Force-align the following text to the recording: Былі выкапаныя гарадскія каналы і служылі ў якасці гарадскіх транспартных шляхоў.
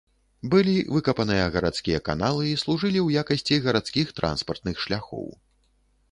Былі 0.53 0.71
выкапаныя 0.93 1.41
гарадскія 1.55 1.99
каналы 2.07 2.47
і 2.51 2.55
служылі 2.61 2.99
ў 3.03 3.09
якасці 3.25 3.59
гарадскіх 3.67 4.15
транспартных 4.21 4.81
шляхоў. 4.87 5.29